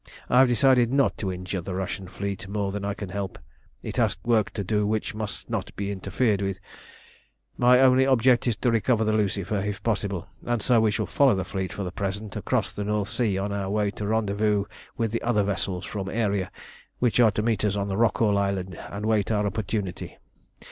[0.31, 3.37] "I have decided not to injure the Russian fleet more than I can help.
[3.83, 6.59] It has work to do which must not be interfered with.
[7.55, 11.35] My only object is to recover the Lucifer, if possible, and so we shall follow
[11.35, 14.65] the fleet for the present across the North Sea on our way to the rendezvous
[14.97, 16.49] with the other vessels from Aeria
[16.97, 20.17] which are to meet us on Rockall Island, and wait our opportunity.